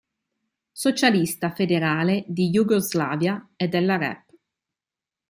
[0.71, 4.33] Socialista Federale di Jugoslavia e della Rep.